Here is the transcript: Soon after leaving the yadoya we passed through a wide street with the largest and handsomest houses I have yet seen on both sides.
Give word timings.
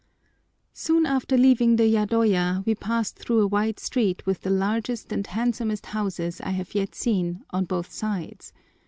Soon 0.73 1.05
after 1.05 1.37
leaving 1.37 1.75
the 1.75 1.85
yadoya 1.85 2.65
we 2.65 2.73
passed 2.73 3.17
through 3.19 3.39
a 3.41 3.45
wide 3.45 3.79
street 3.79 4.25
with 4.25 4.41
the 4.41 4.49
largest 4.49 5.11
and 5.11 5.27
handsomest 5.27 5.85
houses 5.85 6.41
I 6.41 6.49
have 6.49 6.73
yet 6.73 6.95
seen 6.95 7.43
on 7.51 7.65
both 7.65 7.91
sides. 7.91 8.51